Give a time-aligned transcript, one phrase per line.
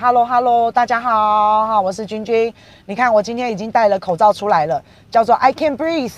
[0.00, 1.10] Hello Hello，大家好，
[1.66, 2.54] 哈，我是君君。
[2.86, 6.12] 你看我今天已经戴了口罩出来了，叫做 I can breathe。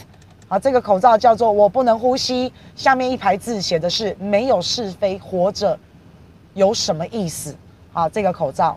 [0.49, 2.53] 啊，这个口罩叫做我不能呼吸。
[2.77, 5.79] 下面一排字写的是没有是非，活着
[6.53, 7.57] 有什么意思？
[7.95, 8.77] 啊，这个口罩。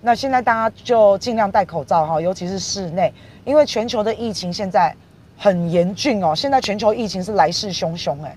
[0.00, 3.14] 那现在大家就尽量戴口罩哈，尤其是室内，
[3.44, 4.92] 因为全球的疫情现在
[5.38, 6.34] 很严峻哦。
[6.34, 8.36] 现在全球疫情是来势汹汹哎。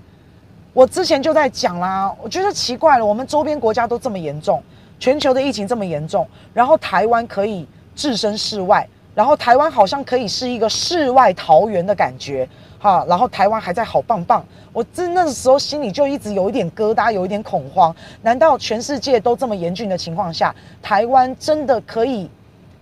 [0.72, 4.62] 我之前就在讲啦，我觉得奇怪了，我们周边国家都这么严重。
[4.98, 17.94] 全球的疫情这么严重，然后台湾可以置身事外，然后台湾好像可以是一个世外桃源的感觉，哈，然后台湾还在好棒棒，我真那时候心里就一直有一点疙瘩，有一点恐慌。
[18.22, 22.30] 难道全世界都这么严峻的情况下，台湾真的可以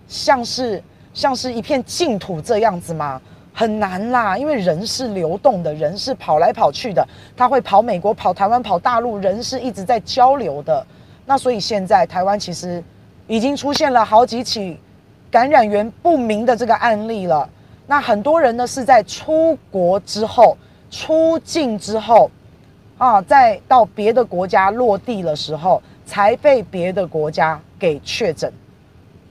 [0.07, 0.81] 像是
[1.13, 3.21] 像是一片净土这样子吗？
[3.53, 7.07] 很难啦，因为人是流动的，人是跑来跑去的，
[7.37, 10.85] 他会跑美国、跑台湾、跑大陆，人是一直在交流的。
[11.27, 12.83] 那所以现在台湾其实
[13.25, 14.79] 已经出现了好几起
[15.31, 17.49] 感染源不明的这个案例了。
[17.87, 20.55] 那很多人呢是在出国之后、
[20.91, 22.29] 出境之后
[22.99, 28.53] 啊，再到别的国家落地的时候，才被别的国家给确诊。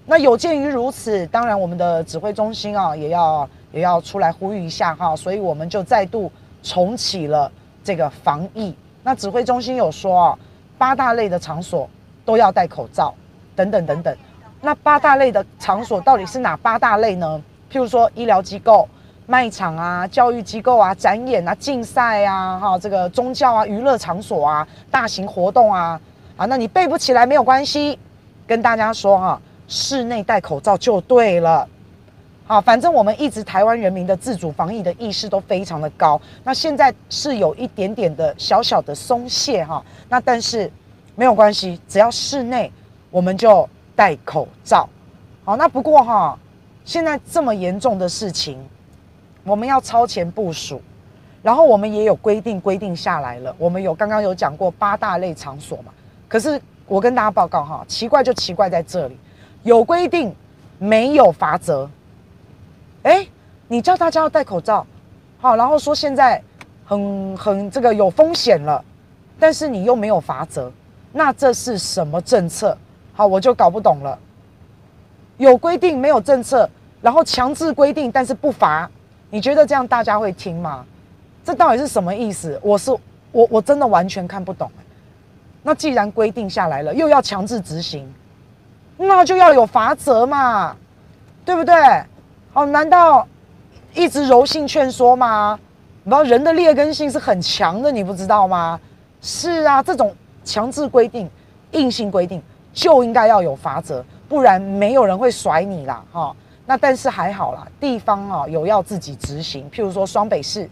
[0.05, 6.30] 那有鉴于如此，当然我们的指挥中心啊也要也要出来呼吁一下哈，所以我们就再度
[6.62, 7.50] 重启了
[7.84, 8.74] 这个防疫。
[9.05, 10.38] 那指挥中心有说啊。
[10.77, 11.89] 八大类的场所
[12.25, 13.14] 都要戴口罩，
[13.55, 14.17] 等等等等。
[14.61, 17.42] 那八大类的场所到底是哪八大类呢？
[17.70, 18.89] 譬如说医疗机构、
[19.27, 26.00] 卖场啊、教育机构啊、展演啊、竞赛啊、哈这个宗教啊、娱乐场所啊、大型活动啊
[26.36, 27.98] 啊，那你背不起来没有关系，
[28.47, 31.69] 跟大家说哈，室内戴口罩就对了。
[32.46, 36.20] 好，反正我们一直台湾人民的自主防疫的意识都非常的高。
[36.42, 40.70] 那现在是有一点点的小小的松懈哈，那但是
[41.16, 42.70] 没有关系，只要室内
[43.10, 44.86] 我们就戴口罩。
[45.42, 46.38] 好，那不过哈，
[46.84, 48.62] 现在这么严重的事情，
[49.42, 50.82] 我们要超前部署，
[51.42, 53.56] 然后我们也有规定规定下来了。
[53.56, 55.90] 我们有刚刚有讲过八大类场所嘛，
[56.28, 59.16] 可是我跟大家报告哈，奇怪就奇怪在这里，
[59.62, 60.30] 有规定
[60.78, 61.88] 没有罚则。
[63.04, 63.26] 哎，
[63.68, 64.86] 你叫大家要戴口罩，
[65.38, 66.42] 好，然后说现在
[66.84, 68.82] 很很这个有风险了，
[69.38, 70.72] 但是你又没有罚则，
[71.12, 72.76] 那这是什么政策？
[73.12, 74.18] 好，我就搞不懂了。
[75.36, 76.68] 有规定没有政策，
[77.02, 78.90] 然后强制规定但是不罚，
[79.28, 80.84] 你觉得这样大家会听吗？
[81.44, 82.58] 这到底是什么意思？
[82.62, 82.90] 我是
[83.32, 84.70] 我我真的完全看不懂。
[85.62, 88.10] 那既然规定下来了，又要强制执行，
[88.96, 90.74] 那就要有罚则嘛，
[91.44, 91.74] 对不对？
[92.54, 93.26] 哦，难道
[93.94, 95.58] 一直柔性劝说吗？
[96.04, 98.78] 你知道人的劣根性是很强的，你不知道吗？
[99.20, 101.28] 是啊，这种强制规定、
[101.72, 102.40] 硬性规定
[102.72, 106.04] 就应该要有罚则，不然没有人会甩你啦。
[106.12, 110.70] 哈、那但是还好啦，地方啊有要自己执行，譬如说双北市、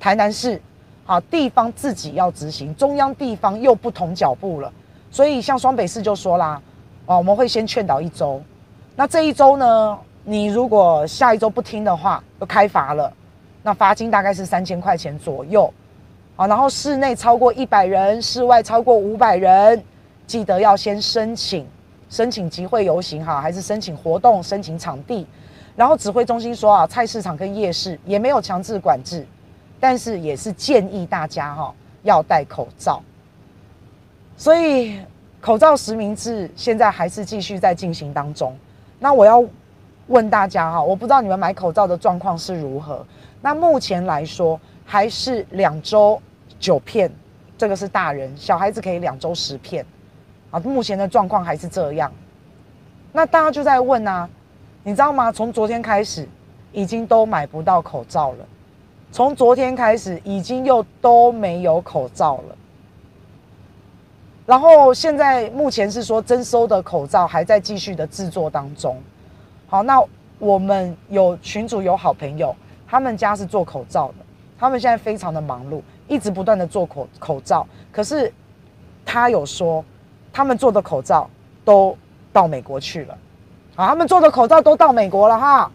[0.00, 0.60] 台南市，
[1.04, 4.72] 好，地方自己要执行，中央地方又不同脚步了。
[5.12, 6.60] 所以像双北市就说啦，
[7.04, 8.42] 哦，我们会先劝导一周，
[8.96, 9.98] 那这一周呢？
[10.28, 13.12] 你如果下一周不听的话，就开罚了。
[13.62, 15.72] 那罚金大概是三千块钱左右，
[16.34, 19.80] 啊，然后室内超过一百人，室外超过五百人，
[20.26, 21.64] 记得要先申请，
[22.10, 25.24] 申请集会游行哈，还是申请活动，申请场地。
[25.76, 29.24] 然后指挥中心说啊，菜市场跟夜市也没有强制管制，
[29.78, 31.72] 但是也是建议大家哈
[32.02, 33.00] 要戴口罩。
[34.36, 35.00] 所以
[35.40, 38.52] 口罩实名制现在还是继续在进行当中。
[38.98, 39.44] 那我要。
[40.08, 43.04] 问大家哈，我不知道你们买口罩的状况是如何。
[43.40, 46.20] 那目前来说，还是两周
[46.58, 47.10] 九片，
[47.58, 49.84] 这个是大人，小孩子可以两周十片。
[50.50, 52.12] 啊，目前的状况还是这样。
[53.12, 54.28] 那大家就在问啊，
[54.84, 55.32] 你知道吗？
[55.32, 56.28] 从昨天开始，
[56.72, 58.46] 已经都买不到口罩了。
[59.10, 62.56] 从昨天开始，已经又都没有口罩了。
[64.44, 68.96] 然后现在目前是说征收的口罩还在继续的制作当中。
[69.68, 70.02] 好，那
[70.38, 72.54] 我们有群主有好朋友，
[72.86, 74.14] 他们家是做口罩的，
[74.58, 77.66] 他们现在非常的忙碌，一直不断的做口口罩。
[77.90, 78.32] 可是
[79.04, 79.84] 他有说，
[80.32, 81.28] 他们做的口罩
[81.64, 81.96] 都
[82.32, 83.18] 到美国去了，
[83.74, 85.70] 啊，他们做的口罩都到美国了哈。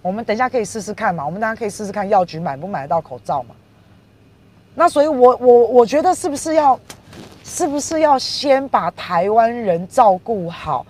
[0.00, 3.54] 我们等一下可以试试看嘛，我们大家可以试试看药局买不买得到口罩嘛。
[4.76, 6.78] 那所以，我我我觉得是不是要，
[7.42, 10.86] 是不是要先把台湾人照顾好？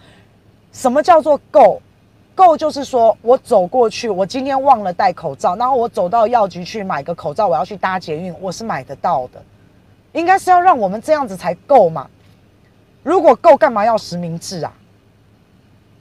[0.72, 1.80] 什么叫做够？
[2.34, 9.42] 够就是说我走过去，我今天忘了戴口罩，然后我走到药局去买个口罩，我要去搭捷运，我是买得到的。
[10.12, 12.08] 应该是要让我们这样子才够嘛。
[13.02, 14.72] 如果够，干嘛要实名制啊？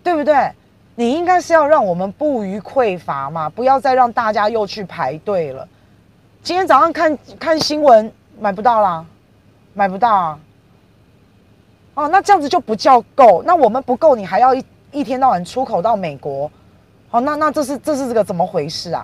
[0.03, 0.51] 对不对？
[0.93, 5.67] 你应该是要让我们不虞匮乏嘛，不要再让大家又去排队了。
[6.43, 9.05] 今天早上看看新闻，买不到啦，
[9.73, 10.39] 买不到啊。
[11.97, 13.41] 哦，那这样子就不叫够。
[13.43, 16.49] 那我们不够，你还要一一天到晚出口到美国？
[17.09, 19.03] 好，那那这是这是这个怎么回事啊？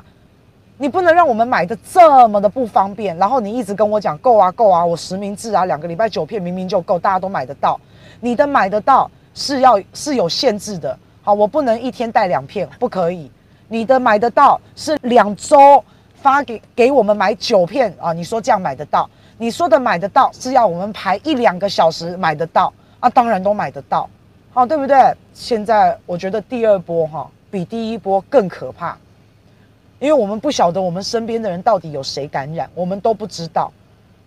[0.77, 7.79] 你不能让我们买的这么的不方便，然后你一直跟我讲够啊够啊，我实名制啊，两个礼拜九片明明就够，大家都买得到。
[8.19, 13.31] 你的买得到是要是有限制的，好，我不能一天带两片，不可以。
[13.69, 15.83] 你的买得到是两周
[16.21, 19.09] 发给给我们买九片啊，你说这样买得到？
[19.39, 22.71] 你说的买得到是要我们排一两个小时买得到
[23.03, 23.09] 啊？
[23.09, 24.09] 当然都买得到，
[24.53, 24.95] 好，对不对？
[25.33, 28.97] 现在我觉得第二波哈比第一波更可怕。
[29.99, 33.71] 因为我们不晓得我们身边的人到底有谁感染，我们都不知道。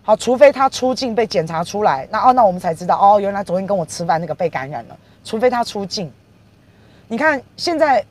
[0.01, 4.97] 好，除非他出境被检查出来，那哦，那我们才知道哦，原来昨天跟我吃饭那个被感染了。
[5.23, 6.11] 除非他出境，
[7.07, 8.03] 你看现在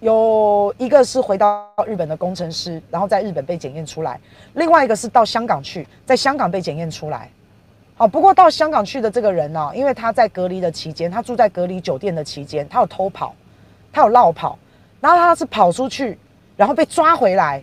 [0.00, 4.16] 有一个是回到日本的工程师，然后在日本被检验出来；
[4.54, 7.28] 另外一个是到香港去，在香港被检验出来。
[7.96, 13.34] 好，不过到香港去的这个人呢，因为他在隔离的期间，他住在隔离酒店的期间，他有偷跑，
[13.92, 14.58] 他有落跑，
[15.00, 16.18] 然后他是跑出去。
[16.56, 17.60] 然后被抓回来，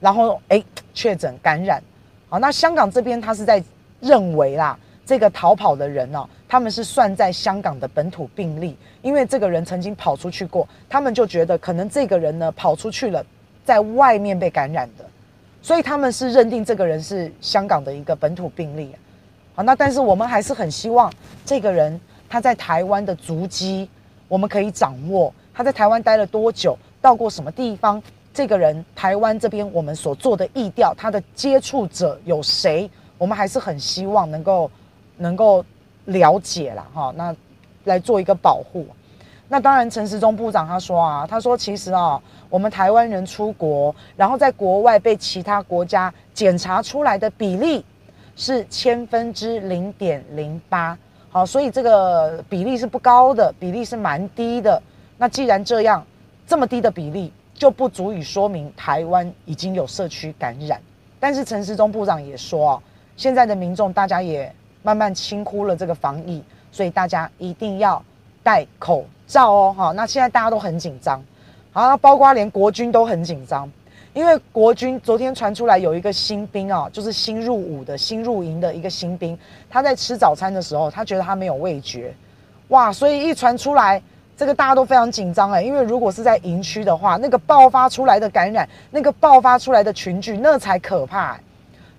[0.00, 0.64] 然后哎
[0.94, 1.82] 确诊感染，
[2.30, 3.62] 好，那香港这边他是在
[4.00, 4.74] 认为啦，
[5.04, 13.22] 这个逃跑的人呢，他们是算在香港的本土病例，因为这个人曾经跑出去过，他们就觉得可能这个人呢跑出去了，
[13.66, 15.04] 在外面被感染的，
[15.60, 18.94] 所以他们是认定这个人是香港的一个本土病例，
[19.54, 21.12] 好，那但是我们还是很希望
[21.44, 23.88] 这个人他在台湾的足迹
[24.28, 28.02] 我们可以掌握，他在台湾待了多久，到过什么地方。
[28.34, 32.90] 这个人，台湾这边我们所做的疫调，他的接触者有谁？
[33.18, 34.70] 我们还是很希望能够
[35.18, 35.62] 能够
[36.06, 37.36] 了解了哈，那
[37.84, 38.86] 来做一个保护。
[39.48, 47.84] 那当然，陈时中部长他说啊，他说其实啊，我们台湾人出国，然后在国外被其他国家检查出来的比例
[48.42, 50.98] 是千分之零点零八，
[51.30, 54.82] 好，所以这个比例是不高的，比例是蛮低的。
[55.16, 56.04] 那既然这样，
[56.44, 57.32] 这么低的比例。
[57.54, 60.80] 就不足以说明台湾已经有社区感染，
[61.20, 62.82] 但是陈时中部长也说，
[63.16, 64.52] 现在的民众大家也
[64.82, 66.42] 慢慢轻忽了这个防疫，
[66.72, 68.02] 所以大家一定要
[68.42, 69.74] 戴口罩哦。
[69.76, 71.22] 好，那现在大家都很紧张，
[71.72, 73.70] 好，包括连国军都很紧张，
[74.14, 79.38] 因为国军昨天传出来有一个新兵啊，就是新入伍的新入营的一个新兵，
[79.70, 82.14] 他在吃早餐的时候，他觉得他没有味觉，
[82.68, 84.02] 哇，所以一传出来。
[84.34, 91.38] 这个大家都非常紧张哎，因为如果是在营区的话，那个爆发出来的感染，那个爆发出来的群聚，那才可怕。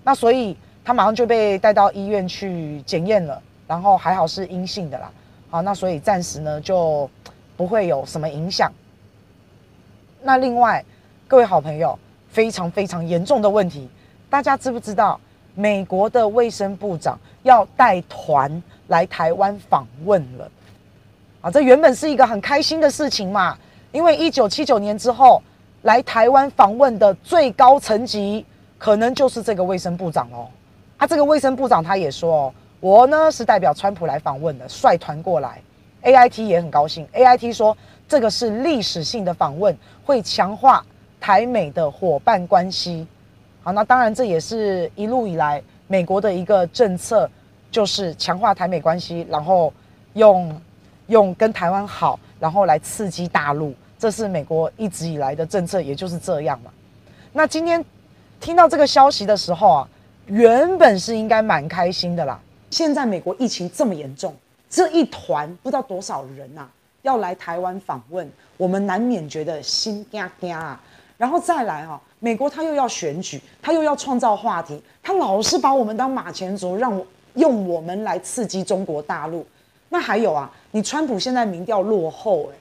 [0.02, 5.10] 那所以他马上就被带到医院去检验了，然后还好是阴性的啦。
[5.48, 7.08] 好，那所以暂时呢就
[7.56, 8.70] 不会有什么影响。
[10.20, 10.84] 那另外，
[11.26, 11.98] 各位好朋友，
[12.34, 13.88] 非常非常严重的问题，
[14.28, 15.20] 大家知不知道？
[15.54, 20.50] 美国的卫生部长要带团来台湾访问了。
[21.40, 23.56] 啊，这原本是一个很开心的事情嘛，
[23.92, 25.40] 因为一九七九年之后
[25.82, 28.44] 来台湾访问的最高层级，
[28.78, 30.48] 可能就是这个卫生部长哦。
[30.96, 35.60] 啊，这个卫生部长他也说，我呢是代表川普来访问的，率团过来。
[36.02, 37.74] AIT 也很高兴，AIT 说
[38.08, 39.74] 这个是历史性的访问，
[40.04, 40.84] 会强化
[41.24, 43.06] 台美的伙伴关系。
[43.62, 47.26] 好，那当然这也是一路以来美国的一个政策，
[47.70, 49.72] 就是强化台美关系，然后
[50.12, 50.60] 用。
[51.08, 56.70] 用跟台湾好，然后来刺激大陆，这是美国一直以来的政策，也就是这样嘛。
[57.30, 57.84] 那今天
[58.40, 59.88] 听到这个消息的时候啊，
[60.24, 62.40] 原本是应该蛮开心的啦。
[62.70, 64.34] 现在美国疫情这么严重，
[64.70, 66.70] 这一团不知道多少人呐、啊，
[67.02, 68.26] 要来台湾访问，
[68.56, 70.80] 我们难免觉得心惊惊啊。
[71.16, 77.00] 然后再来、啊，美国他又要选举，他又要创造话题，他老是把我们当马前卒，让
[77.34, 79.46] 用我们来刺激中国大陆。
[79.88, 82.56] 那还有啊，你川普现在民调落后哎，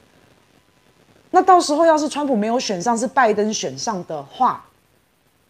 [1.31, 4.63] 那到时候要是川普没有选上，是拜登选上的话，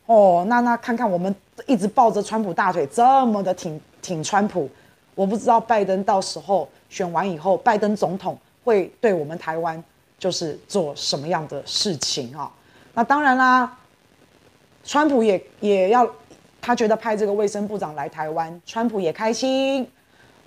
[0.05, 4.69] 哦，那那看看我们一直抱着川普大腿这么的挺挺川普，
[5.13, 9.83] 我不知道拜登到时候选完以后，拜登总统会对我们台湾
[10.17, 12.49] 就是做什么样的事情啊？
[12.93, 13.71] 那当然啦，
[14.83, 16.07] 川普也也要
[16.61, 19.87] 他觉得派这个卫生部长来台湾，川普也开心。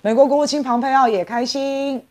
[0.01, 2.01] 美国国务卿庞佩奥也开心，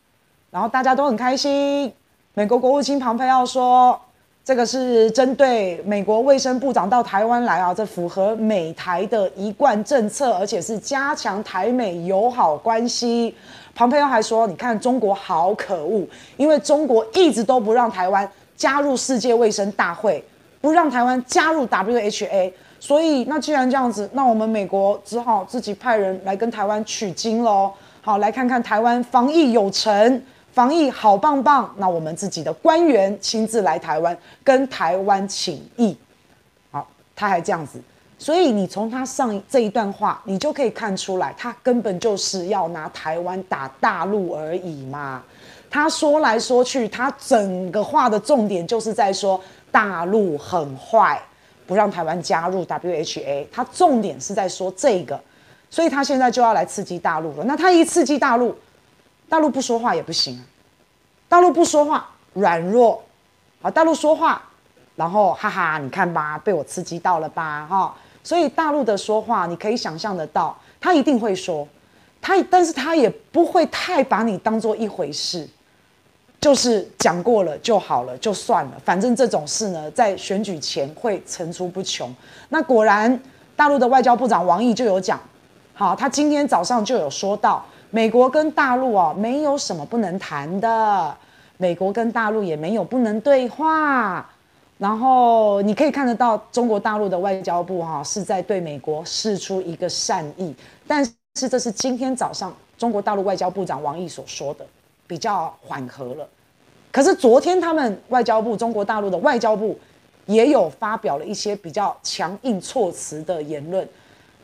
[0.51, 1.91] 然后大家都很开心。
[2.35, 3.99] 美国国务卿庞佩奥说
[4.45, 13.35] ：“这个是针对美国卫生部长到台湾来啊，这符合美台的一贯政策，而且是加强台美友好关系，
[13.75, 20.25] 庞佩奥还说，你看中国好可恶，因为中国一直都不让台湾加入世界卫生大会，
[20.61, 27.73] 不让台湾加入 WHA，所以那既然这样子，那我们美国只好自己派人来跟台湾取经喽。
[28.01, 30.23] 好，来看看台湾防疫有成，
[30.53, 31.73] 防疫好棒棒。
[31.77, 35.97] 那我们自己的官员亲自来台湾跟台湾请益。
[36.71, 37.81] 好，他还这样子，
[38.17, 45.23] 所以你从他上这一段话，你就可以看出来，他根本就是要拿台湾打大陆而已嘛。
[45.71, 51.21] 他说来说去，他整个话的重点就是在说大陆很坏，
[51.67, 53.47] 不让台湾加入 WHA。
[53.53, 55.21] 他重点是在说这个。
[55.69, 57.45] 所以他现在就要来刺激大陆了。
[57.45, 58.57] 那他一刺激大陆，
[59.29, 60.43] 大陆不说话也不行啊。
[61.29, 63.03] 大陆不说话，软弱，
[63.61, 64.41] 啊，大陆说话，
[64.95, 67.95] 然后哈哈，你看吧，被我刺激到了吧，哈。
[68.23, 71.67] 所以大陆的说话，你可以想象得到，他一定会说，
[72.23, 75.47] 他，但是他也不会太把你当做一回事，
[76.41, 82.15] 就是讲过了就好了，就算了，反正这种事呢，在选举前会层出不穷。
[82.49, 83.21] 那果然，
[83.57, 85.19] 大陆的外交部长王毅就有讲。
[85.75, 91.17] 好，他今天早上就有说到，美国跟大陆哦，没有什么不能谈的，
[91.59, 94.27] 美国跟大陆也没有不能对话。
[94.79, 100.55] 然后你可以看得到，中国大陆的外交部哈是在对美国释出一个善意，
[100.87, 104.67] 但是这是今天早上中国大陆外交部长王毅所说的，
[105.07, 106.29] 比较缓和了。
[106.91, 109.79] 可是昨天他们外交部，中国大陆的外交部
[110.27, 113.89] 也有发表了一些比较强硬措辞的言论，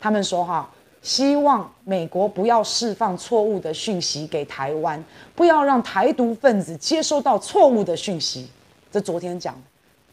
[0.00, 0.68] 他们说哈。
[1.02, 5.04] 希望美国不要释放错误的讯息给台湾，
[5.34, 8.48] 不要让台独分子接收到错误的讯息。
[8.88, 9.60] 这昨天讲，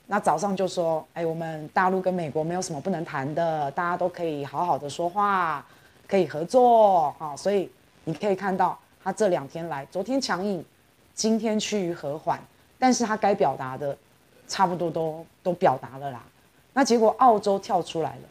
[0.08, 5.64] 那早上就说，哎，我们大陆跟美国没有什么不能谈的，大家都可以好好的说话，
[6.08, 7.36] 可以合作啊。
[7.36, 7.70] 所以
[8.06, 8.76] 你可以看到，
[9.10, 10.64] 他这两天来，昨天强硬，
[11.16, 12.40] 今天趋于和缓，
[12.78, 13.98] 但是他该表达的，
[14.48, 16.24] 差不多都都表达了啦。
[16.74, 18.22] 那结果澳洲跳出来了，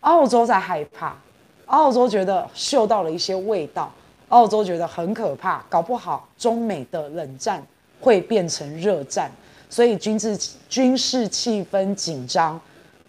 [0.00, 1.16] 澳洲在害怕。
[1.64, 3.90] 澳洲觉得嗅到了一些味道，
[4.28, 7.66] 澳洲觉得很可怕，搞不好中美的冷战
[8.02, 9.32] 会变成热战，
[9.70, 10.36] 所以军事
[10.68, 12.60] 军事气氛紧张，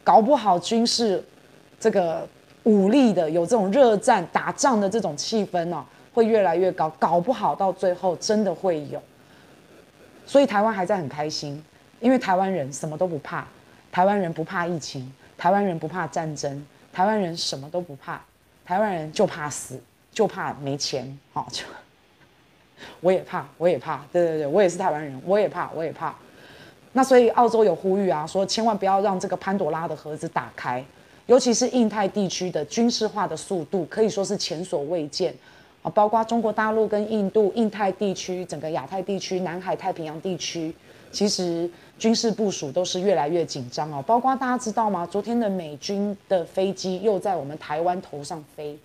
[0.02, 1.22] 搞不好军事
[1.78, 2.26] 这个
[2.64, 5.86] 武力的有这种热战打仗的这种气氛呢、啊，
[6.16, 9.00] 会越来越高，搞不好到最后真的会有。
[10.26, 11.64] 所以台湾还在很开心，
[12.00, 13.46] 因为台湾人什么都不怕，
[13.92, 18.20] 台湾人不怕疫情，台湾人不怕战争，台湾人什么都不怕。
[18.66, 19.80] 台湾人就怕死，
[20.12, 21.64] 就怕没钱，好，就
[23.00, 26.16] 我也怕，我也怕，对对对，我也是台湾人，我也怕，我也怕。
[26.94, 30.84] 那所以澳洲有呼吁啊，说千万不要让这个潘朵拉的盒子打开，
[31.28, 35.32] 尤其是印太地区的军事化的速度可以说是前所未见
[35.86, 40.74] 啊，包括中国大陆跟印度、印太地区、整个亚太地区、南海太平洋地区，
[41.12, 41.70] 其实。
[41.98, 45.08] 军事部署都是越来越紧张哦，包括大家知道吗？
[45.10, 48.78] 昨天的美军的飞机又在我们台湾头上飞，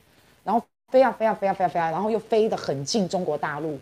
[0.45, 3.76] 然后飞啊飞啊飞啊飞啊飞啊，然后又飞得很近中国大陆，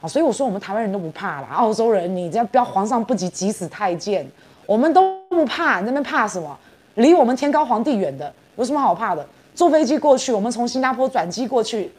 [0.00, 4.24] 啊，所以我说我们台湾人都不怕啦，澳洲人你这样不要皇上不急急死太监，
[4.64, 6.56] 我们都不怕，你那边怕什么？
[6.94, 9.26] 离我们天高皇帝远的，有什么好怕的？
[9.56, 11.90] 坐飞机过去，我们从新加坡转机过去，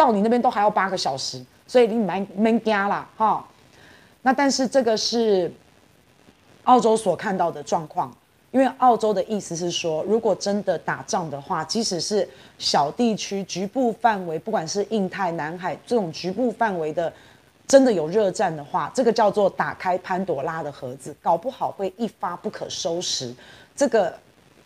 [0.00, 3.46] 到你那边都还要八个小时，所以你蛮蛮惊啦哈。
[4.22, 5.52] 那但是这个是。
[6.64, 8.14] 澳洲所看到的状况，
[8.50, 12.28] 因为澳洲的意思是说，如果真的打仗的话，即使是
[12.58, 17.10] 小地区、局部范围，不管是印太、南海这种局部范围的，
[17.66, 23.34] 真的有热战的话，这个叫做打开潘朵拉的盒子，搞不好会一发不可收拾。
[23.74, 24.14] 这个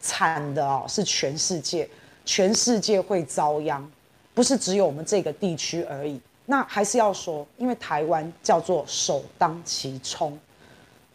[0.00, 1.88] 惨的哦，是全世界，
[2.24, 3.88] 全世界会遭殃，
[4.34, 6.20] 不是只有我们这个地区而已。
[6.46, 10.38] 那还是要说，因为台湾叫做首当其冲。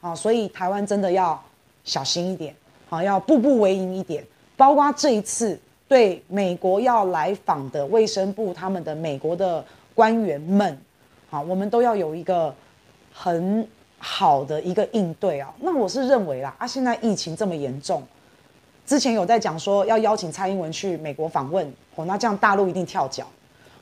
[0.01, 1.37] 啊，所以台湾真的要
[1.83, 2.55] 小心一点，
[2.87, 4.25] 好，要步步为营一点。
[4.55, 5.59] 包括这一次
[5.89, 9.61] 对美国要来访的卫生部他们的美国的
[9.93, 10.77] 官员们，
[11.29, 12.55] 好，我们都要有一个
[13.11, 15.53] 很好的一个应对啊。
[15.59, 18.01] 那我是认为啦，啊，现在疫情这么严重，
[18.89, 23.27] 之前有在讲说要邀请蔡英文去美国访问，哦，那这样大陆一定跳脚，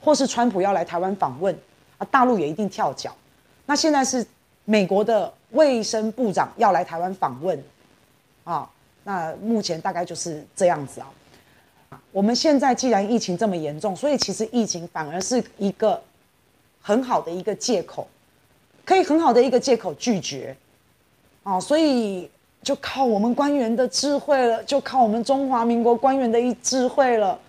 [0.01, 1.57] 或是川普要来台湾访问，
[1.97, 3.15] 啊，大陆也一定跳脚。
[3.65, 4.27] 那现在是
[4.65, 5.33] 美国的。
[5.51, 7.57] 卫生部长要来台湾访问，
[8.43, 8.69] 啊，
[9.05, 11.07] 那目前大概就是这样子啊。
[12.11, 16.01] 我们现在既然疫情这么严重，所以其实疫情反而是一个
[16.81, 18.05] 很好的一个借口，
[18.83, 20.53] 可以很好的一个借口拒绝，
[21.43, 22.29] 啊，所以
[22.67, 27.39] 就靠我们官员的智慧了，就靠我们中华民国官员的一智慧了。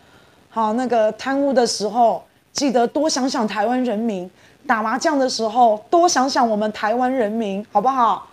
[0.49, 2.23] 好，那个贪污的时候
[2.53, 4.31] 记得多想想台湾人民，
[4.65, 8.29] 打麻将的时候多想想我们台湾人民，好不好？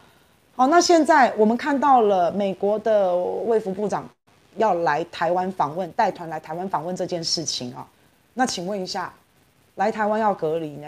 [0.56, 4.08] 好，那现在我们看到了美国的卫福部长
[4.58, 7.84] 要来台湾访问，带团来台湾访问这件事情啊，
[8.36, 9.12] 那请问一下，
[9.74, 10.88] 来台湾要隔离呢？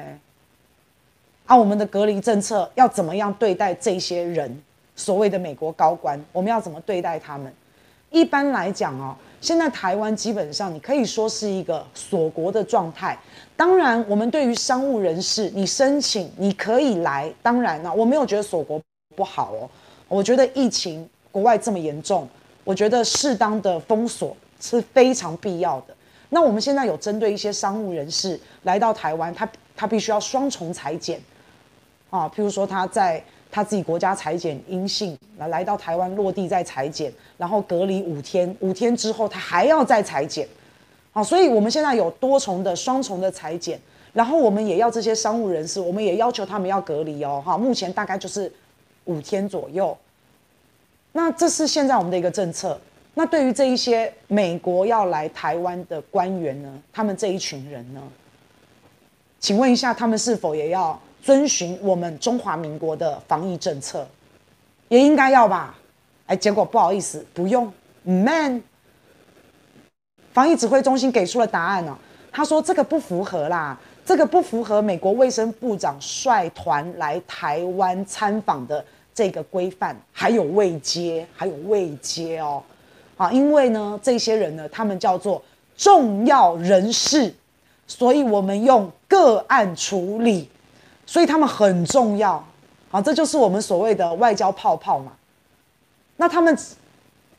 [1.47, 4.61] 啊，我们的隔离政策要怎么样对待这些人？
[4.97, 7.49] 所谓的美国高官，我们要怎么对待他们？
[8.09, 13.17] 一般来讲哦，现在台湾基本上你可以说是一个锁国的状态。
[13.55, 18.81] 当然，我们对于商务人士，你申请你可以来，当然呢，我没有觉得锁国。
[19.15, 19.67] 不好哦，
[20.07, 22.27] 我觉得疫情国外这么严重，
[22.63, 25.95] 我觉得适当的封锁是非常必要的。
[26.29, 31.19] 那我们现在有针对一些商务人士来到台湾，他他必须要双重裁剪
[32.11, 33.23] 啊，譬如说他在
[33.57, 40.47] 他自己国家裁剪阴性，来来到台湾落地再裁剪，然后隔离五天，五天之后他还要再裁剪，
[41.11, 43.79] 啊，所以我们现在有多重的双重的裁剪，
[44.13, 48.51] 然后我们也要这些商务人士，我们也要求他们要隔离哦，哈，目前大概就是。
[49.05, 49.97] 五天左右，
[51.13, 52.77] 那这是现在我们的一个政策。
[53.13, 58.03] 那对于这一些美国要来台湾的官员呢，他们这一群人呢，
[59.39, 64.07] 请问一下，他们是否也要遵循我们中华民国的防疫政策？
[64.89, 65.77] 也应该要吧？
[66.27, 67.71] 哎，结果不好意思，不用。
[68.03, 68.63] Man，
[70.31, 71.97] 防疫指挥中心给出了答案呢，
[72.31, 73.77] 他说这个不符合啦。
[74.05, 78.81] 这个不符合美国卫生部长率团来台湾参访的
[79.13, 82.63] 这个规范，还有未接，还有未接哦，
[83.17, 85.43] 啊，因为呢，这些人呢，他们叫做
[85.75, 87.33] 重要人士，
[87.85, 90.49] 所以我们用个案处理，
[91.07, 92.45] 所以他们很重要，
[92.91, 95.13] 啊，这就是我们所谓的外交泡泡嘛。
[96.17, 96.55] 那他们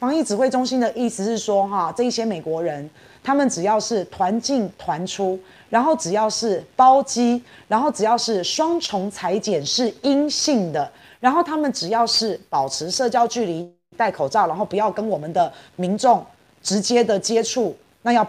[0.01, 2.91] 防疫指挥中心的意思是说，哈，这一些美国人，
[3.23, 5.39] 他们只要是团进团出。
[5.71, 16.25] 然后只要是包机，然后只要是双重裁剪是阴性的，然后他们只要是保持社交距离、戴口罩，然后不要跟我们的民众
[16.63, 18.27] 直接的接触，那要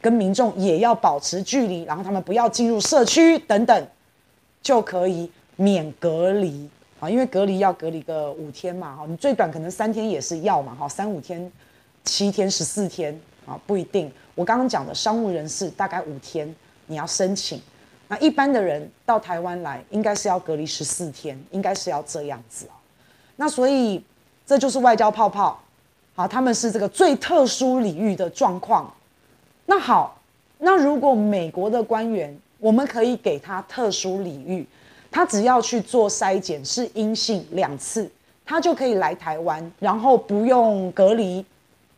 [0.00, 3.86] 跟民众也要保持距离，然后他们不要进入社区等等，
[4.66, 11.48] 就可以免隔离啊，因为隔离要隔离个五天嘛，哈，你最短可能三天也是要嘛，哈，三五天、
[12.02, 14.10] 七天、十四天啊，不一定。
[14.34, 16.52] 我刚刚讲的商务人士大概五天。
[16.88, 17.60] 你要申请，
[18.06, 22.74] 那一般的人到台湾来，应该是要隔离十四天，应该是要这样子哦。
[23.34, 24.00] 那所以
[24.46, 25.60] 这就是外交泡泡，
[26.14, 28.88] 好，他们是这个最特殊领域的状况。
[29.64, 30.16] 那好，
[30.58, 34.66] 那如果美国的官员，我们可以给他特殊礼遇，
[35.08, 38.10] 他只要去做筛检是阴性两次，
[38.44, 41.46] 他就可以来台湾，然后不用隔离，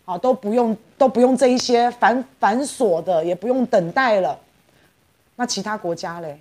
[0.05, 4.39] 啊，都不用都不用这一些繁繁琐的，也不用等待了。
[5.37, 6.39] 那其他国家嘞？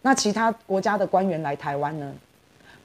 [0.00, 2.10] 那其他国家的官员来台湾呢？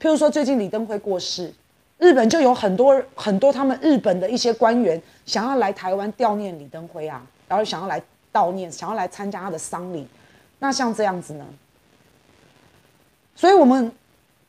[0.02, 1.54] 譬如说，最近李登辉过世，
[1.98, 8.04] 日本就有很多很多他们日本的一些官员想要来台湾悼念李登辉啊，然后想要来
[8.38, 10.08] 悼念，想要来参加他的丧礼。
[10.60, 11.46] 那像这样子呢？
[13.36, 13.92] 所以，我们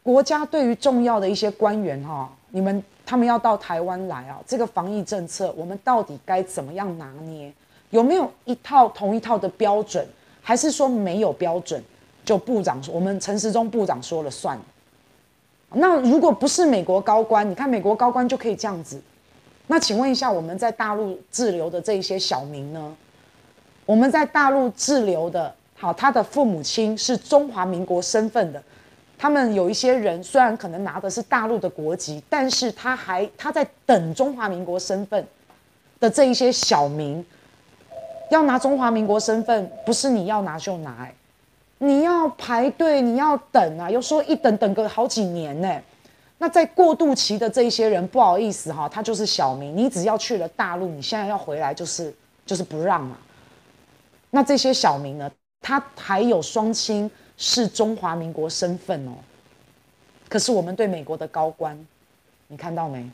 [0.03, 7.53] 国家对于重要的一些官员哈、你们他们要到台湾来啊，这个防疫政策，我们到底该怎么样拿捏？
[7.91, 10.07] 有没有一套同一套的标准，
[10.43, 11.83] 还是说没有标准？
[12.25, 14.59] 就部长说，我们陈时中部长说了算。
[15.73, 19.01] 那如果不是美国高官，你看美国高官就可以这样子。
[19.67, 22.97] 那请问一下，我们在大陆滞留的这一些小民呢？
[23.89, 28.63] 我们在大陆滞留的，好，他的父母亲是中华民国身份的，
[29.17, 35.27] 他们有一些人虽然可能拿的是大陆的国籍，但是他还他在等中华民国身份
[35.99, 37.25] 的这一些小民。
[38.29, 41.15] 要拿中华民国身份，不是你要拿就拿，欸，
[41.79, 45.81] 你要排队，你要等啊，有时候一等等个好几年呢，
[46.37, 53.17] 那在过渡期的这一些人，不好意思哈，他就是小民，你只要去了大陆，你现在要回来就是就是不让嘛。
[54.31, 59.13] 那这些小民呢，他还有双亲是中华民国身份哦。
[60.29, 61.79] 可是我们对美国的高官，
[62.47, 63.09] 你看到没？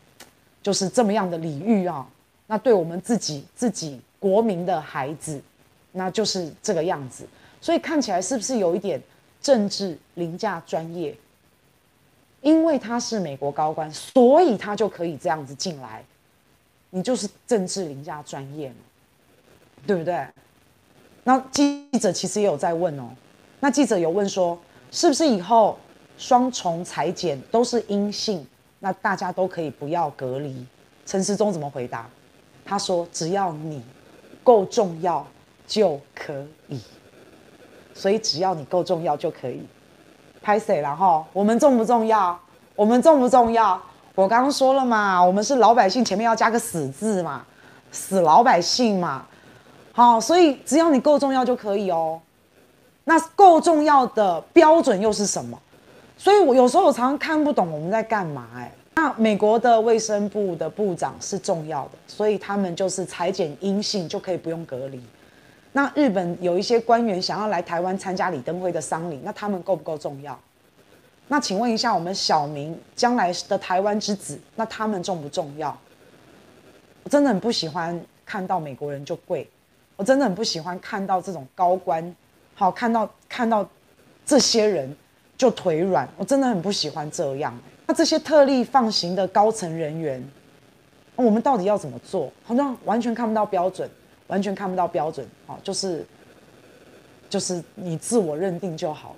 [0.62, 2.06] 就是这么样的礼遇啊。
[2.46, 4.00] 那对我们自己自己。
[4.20, 5.38] 国民的孩子，
[5.92, 7.26] 那就是这个样子，
[7.60, 8.98] 所以看起来是不是有一点
[9.42, 11.14] 政治凌驾专业？
[12.40, 16.02] 因为他是美国高官，所以他就可以这样子进来，
[16.88, 18.76] 你就是政治凌驾专业嘛，
[19.86, 20.26] 对不对？
[21.24, 23.08] 那记者其实也有在问哦，
[23.58, 24.56] 那记者有问说，
[24.90, 25.76] 是不是以后
[26.16, 28.46] 双重裁剪都是阴性，
[28.78, 30.64] 那大家都可以不要隔离？
[31.04, 32.08] 陈时中怎么回答？
[32.64, 33.82] 他说，只要你。
[34.44, 35.26] 够重要，
[35.66, 36.78] 就可以。
[37.94, 39.66] 所以只要你够重要就可以。
[40.42, 41.26] 拍谁了哈？
[41.32, 42.38] 我们重不重要？
[42.76, 43.80] 我们重不重要？
[44.14, 47.42] 我刚刚说了嘛，我们是老百姓，前面要加个死字嘛，
[47.90, 49.26] 死老百姓嘛。
[49.96, 52.20] 好，所以只要你够重要就可以哦。
[53.04, 55.56] 那够重要的标准又是什么？
[56.18, 58.72] 所以我有时候我常常看不懂我们在干嘛哎。
[58.96, 65.00] 那美国的卫生部的部长是重要的，所以他们就是裁剪阴性就可以不用隔离。
[65.70, 70.36] 那日本有一些官员想要来台湾参加李登辉的丧礼，那他们够不够重要？
[71.28, 75.76] 那请问一下，我们小明将来的台湾之子，那他们重不重要？
[77.04, 79.48] 我真的很不喜欢看到美国人就跪，
[79.96, 82.14] 我真的很不喜欢看到这种高官，
[82.54, 83.68] 好看到看到
[84.26, 84.96] 这些人
[85.36, 87.52] 就腿软，我真的很不喜欢这样。
[87.86, 90.22] 那这些特例放行的高层人员，
[91.16, 92.32] 我们到底要怎么做？
[92.44, 93.88] 好像完全看不到标准。
[94.26, 96.02] 完全看不到标准，哦，就是，
[97.28, 99.14] 就是你自我认定就好。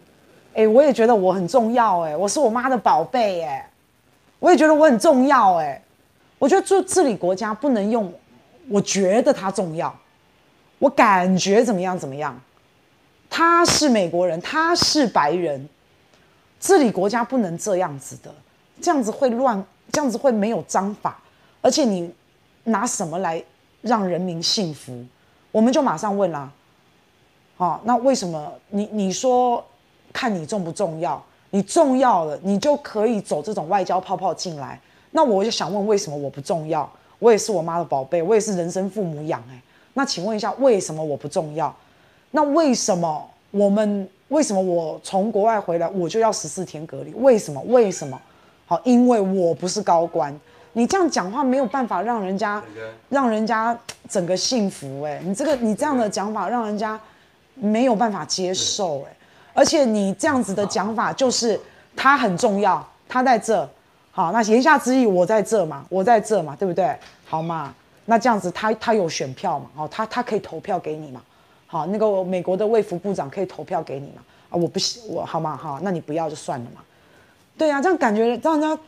[0.52, 3.70] 哎，我也觉得我很重要，哎，我是我妈的宝贝，哎，
[4.40, 5.80] 我也觉得我很重要，哎，
[6.40, 8.12] 我觉得做治理国家不能用，
[8.68, 9.96] 我觉得他重要，
[10.78, 12.40] 我感觉怎么样怎么样，
[13.30, 15.68] 他是美国人，他是白人，
[16.60, 18.34] 治理国家不能这样子的，
[18.80, 21.18] 这样子会乱，这样子会没有章法，
[21.60, 22.12] 而且你
[22.64, 23.42] 拿什么来？
[23.82, 25.04] 让人民幸福，
[25.52, 26.50] 我们就马上问啦。
[27.56, 29.64] 好，那为什么你你说
[30.12, 31.22] 看你重不重要？
[31.50, 34.80] 你重要了，你就可以走这种外交泡泡进来。
[35.12, 36.90] 那我就想问，为什么我不重要？
[37.20, 39.62] 我也是我妈的宝贝，我也是人生父母养哎。
[39.96, 41.74] 那请问一下，为什么我不重要？
[42.32, 47.14] 那为什么我们为什么我从国外回来我就要十四天隔离？
[47.14, 47.58] 为什么？
[47.62, 48.20] 为什么？
[48.66, 50.38] 好，因为我不是高官。
[50.74, 52.62] 你这样讲话没有办法让人家，
[53.08, 53.74] 让人家
[54.10, 57.00] 整个幸福哎，你这个你这样的讲法让人家
[57.54, 59.16] 没有办法接受哎，
[59.54, 61.58] 而且你这样子的讲法就是
[61.96, 63.66] 他很重要，他在这，
[64.10, 66.94] 好，那言下之意我在这嘛，我在这嘛，对不对？
[67.24, 67.74] 好嘛，
[68.06, 71.20] 那这样子他他有选票嘛，哦，他他可以投票给你嘛，
[71.66, 76.80] 好，那个美国的卫福部长可以投票给你嘛，啊，我不行，我好嘛，好，那你不要就算了嘛，
[77.58, 78.82] 对呀，这样感觉让人家。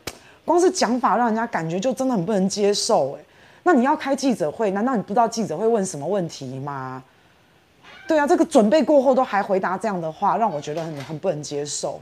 [0.44, 3.20] 光是讲法让人家感觉就真的很不能接受哎，
[3.64, 7.04] 那你要开记者会，难道你不知道记者会问什么问题吗？
[8.06, 12.00] 对啊，这个准备过后都还回答这样的话，让我觉得很很不能接受。